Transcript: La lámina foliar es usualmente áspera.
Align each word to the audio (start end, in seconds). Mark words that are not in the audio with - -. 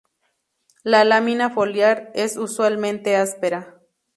La 0.81 1.05
lámina 1.05 1.51
foliar 1.51 2.09
es 2.15 2.35
usualmente 2.35 3.15
áspera. 3.17 3.79